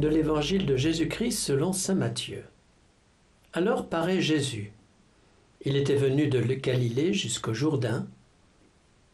[0.00, 2.44] de l'évangile de Jésus-Christ selon saint Matthieu.
[3.52, 4.72] Alors paraît Jésus.
[5.62, 8.08] Il était venu de Galilée jusqu'au Jourdain,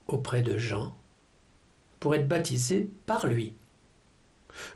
[0.06, 0.96] auprès de Jean,
[1.98, 3.54] pour être baptisé par lui.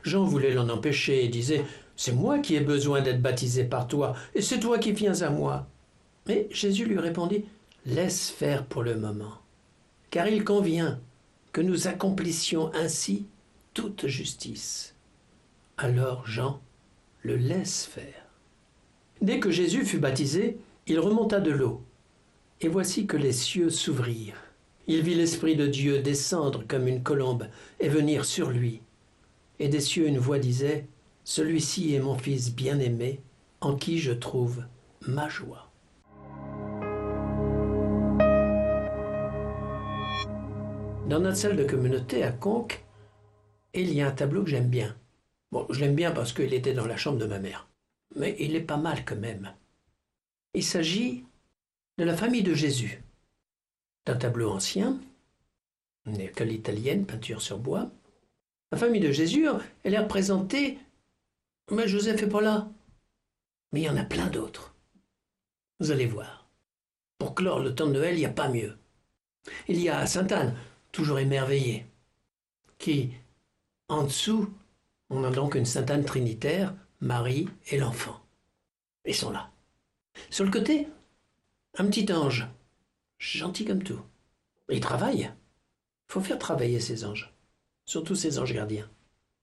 [0.03, 1.63] Jean voulait l'en empêcher et disait
[1.95, 5.29] C'est moi qui ai besoin d'être baptisé par toi, et c'est toi qui viens à
[5.29, 5.67] moi.
[6.27, 7.45] Mais Jésus lui répondit
[7.85, 9.37] Laisse faire pour le moment,
[10.09, 10.99] car il convient
[11.53, 13.27] que nous accomplissions ainsi
[13.73, 14.93] toute justice.
[15.83, 16.61] Alors Jean
[17.23, 18.27] le laisse faire.
[19.19, 21.81] Dès que Jésus fut baptisé, il remonta de l'eau.
[22.59, 24.43] Et voici que les cieux s'ouvrirent.
[24.85, 27.47] Il vit l'Esprit de Dieu descendre comme une colombe
[27.79, 28.83] et venir sur lui.
[29.57, 30.85] Et des cieux une voix disait,
[31.23, 33.19] Celui-ci est mon Fils bien-aimé,
[33.59, 34.63] en qui je trouve
[35.07, 35.71] ma joie.
[41.09, 42.85] Dans notre salle de communauté à Conques,
[43.73, 44.95] il y a un tableau que j'aime bien.
[45.51, 47.67] Bon, je l'aime bien parce qu'il était dans la chambre de ma mère.
[48.15, 49.53] Mais il est pas mal quand même.
[50.53, 51.25] Il s'agit
[51.97, 53.03] de la famille de Jésus.
[54.05, 54.99] D'un tableau ancien,
[56.05, 57.91] une école italienne, peinture sur bois.
[58.71, 59.47] La famille de Jésus,
[59.83, 60.79] elle est représentée.
[61.69, 62.69] Mais Joseph n'est pas là.
[63.71, 64.73] Mais il y en a plein d'autres.
[65.79, 66.47] Vous allez voir.
[67.17, 68.77] Pour clore le temps de Noël, il n'y a pas mieux.
[69.67, 70.55] Il y a Sainte Anne,
[70.91, 71.85] toujours émerveillée,
[72.77, 73.11] qui,
[73.87, 74.51] en dessous,
[75.11, 78.19] on a donc une Sainte Anne trinitaire, Marie et l'enfant.
[79.05, 79.51] Ils sont là.
[80.29, 80.87] Sur le côté,
[81.77, 82.47] un petit ange,
[83.19, 84.01] gentil comme tout.
[84.69, 85.29] Il travaille.
[86.09, 87.33] Il faut faire travailler ces anges,
[87.85, 88.89] surtout ces anges gardiens.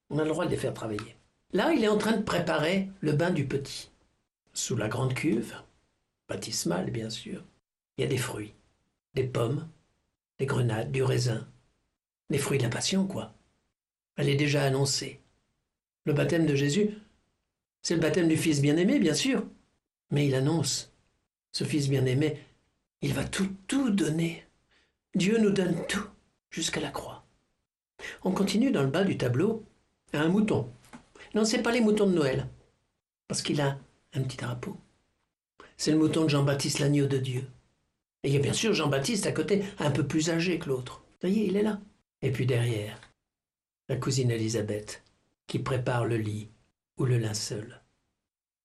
[0.08, 1.16] On a le droit de les faire travailler.
[1.52, 3.90] Là, il est en train de préparer le bain du petit.
[4.54, 5.54] Sous la grande cuve,
[6.28, 7.44] baptismale bien sûr,
[7.96, 8.54] il y a des fruits,
[9.12, 9.68] des pommes,
[10.38, 11.46] des grenades, du raisin,
[12.30, 13.34] des fruits de la passion, quoi.
[14.16, 15.20] Elle est déjà annoncée.
[16.08, 16.88] Le baptême de Jésus,
[17.82, 19.46] c'est le baptême du Fils bien-aimé, bien sûr.
[20.10, 20.90] Mais il annonce,
[21.52, 22.38] ce Fils bien-aimé,
[23.02, 24.46] il va tout, tout donner.
[25.14, 26.06] Dieu nous donne tout,
[26.48, 27.26] jusqu'à la croix.
[28.24, 29.66] On continue dans le bas du tableau
[30.14, 30.72] à un mouton.
[31.34, 32.48] Non, c'est pas les moutons de Noël,
[33.26, 33.78] parce qu'il a
[34.14, 34.78] un petit drapeau.
[35.76, 37.44] C'est le mouton de Jean-Baptiste, l'agneau de Dieu.
[38.22, 41.02] Et il y a bien sûr Jean-Baptiste à côté, un peu plus âgé que l'autre.
[41.20, 41.82] Vous voyez, il est là.
[42.22, 42.98] Et puis derrière,
[43.90, 45.02] la cousine Elisabeth,
[45.48, 46.50] qui prépare le lit
[46.98, 47.80] ou le linceul.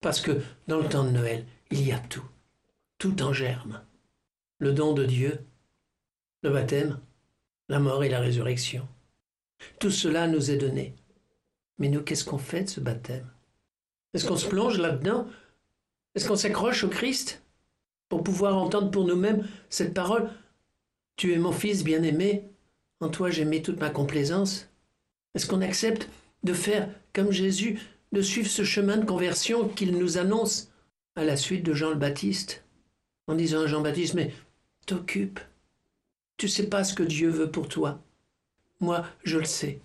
[0.00, 2.28] Parce que dans le temps de Noël, il y a tout,
[2.98, 3.82] tout en germe.
[4.58, 5.44] Le don de Dieu,
[6.42, 7.00] le baptême,
[7.68, 8.86] la mort et la résurrection.
[9.80, 10.94] Tout cela nous est donné.
[11.78, 13.28] Mais nous, qu'est-ce qu'on fait de ce baptême?
[14.12, 15.26] Est-ce qu'on se plonge là-dedans?
[16.14, 17.42] Est-ce qu'on s'accroche au Christ
[18.08, 20.30] pour pouvoir entendre pour nous-mêmes cette parole?
[21.16, 22.44] Tu es mon fils bien-aimé,
[23.00, 24.68] en toi j'ai mis toute ma complaisance
[25.34, 26.08] Est-ce qu'on accepte
[26.44, 27.80] de faire comme Jésus,
[28.12, 30.70] de suivre ce chemin de conversion qu'il nous annonce
[31.16, 32.64] à la suite de Jean le Baptiste,
[33.26, 34.32] en disant à Jean-Baptiste, mais
[34.86, 35.40] t'occupe,
[36.36, 38.00] tu sais pas ce que Dieu veut pour toi.
[38.80, 39.80] Moi, je le sais,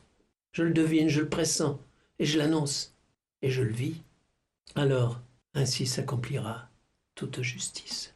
[0.52, 1.80] je le devine, je le pressens,
[2.18, 2.96] et je l'annonce,
[3.42, 4.02] et je le vis.
[4.76, 5.22] Alors,
[5.54, 6.70] ainsi s'accomplira
[7.16, 8.14] toute justice.